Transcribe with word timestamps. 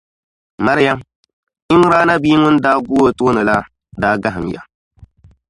Mariyam, 0.65 0.99
Imraana 1.75 2.13
bia 2.23 2.35
so 2.37 2.41
ŋun 2.43 2.57
daa 2.63 2.77
gu 2.87 2.95
o 3.07 3.09
tooni 3.17 3.41
la, 3.49 3.57
daa 4.01 4.15
gahim 4.21 4.45
ya 4.53 4.61